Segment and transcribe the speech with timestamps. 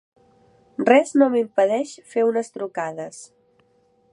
[0.89, 3.21] Res no m'impedeix fer unes trucades.